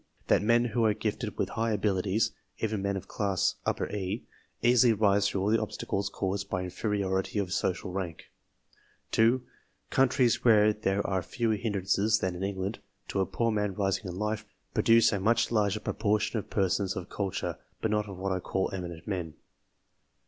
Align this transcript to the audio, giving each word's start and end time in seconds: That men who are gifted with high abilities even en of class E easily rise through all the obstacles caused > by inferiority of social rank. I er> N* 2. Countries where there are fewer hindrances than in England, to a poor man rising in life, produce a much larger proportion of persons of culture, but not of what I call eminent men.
That 0.29 0.41
men 0.41 0.65
who 0.65 0.83
are 0.85 0.95
gifted 0.95 1.37
with 1.37 1.49
high 1.49 1.73
abilities 1.73 2.31
even 2.57 2.83
en 2.87 2.97
of 2.97 3.07
class 3.07 3.57
E 3.93 4.23
easily 4.63 4.93
rise 4.93 5.27
through 5.29 5.41
all 5.41 5.51
the 5.51 5.61
obstacles 5.61 6.09
caused 6.09 6.49
> 6.49 6.49
by 6.49 6.63
inferiority 6.63 7.37
of 7.37 7.53
social 7.53 7.91
rank. 7.91 8.23
I 8.23 8.23
er> 8.23 8.25
N* 8.29 9.11
2. 9.11 9.43
Countries 9.91 10.43
where 10.43 10.73
there 10.73 11.05
are 11.05 11.21
fewer 11.21 11.53
hindrances 11.53 12.17
than 12.17 12.33
in 12.35 12.41
England, 12.41 12.79
to 13.09 13.19
a 13.19 13.27
poor 13.27 13.51
man 13.51 13.75
rising 13.75 14.07
in 14.07 14.17
life, 14.17 14.43
produce 14.73 15.11
a 15.13 15.19
much 15.19 15.51
larger 15.51 15.79
proportion 15.79 16.39
of 16.39 16.49
persons 16.49 16.95
of 16.95 17.07
culture, 17.11 17.59
but 17.79 17.91
not 17.91 18.09
of 18.09 18.17
what 18.17 18.31
I 18.31 18.39
call 18.39 18.71
eminent 18.73 19.07
men. 19.07 19.35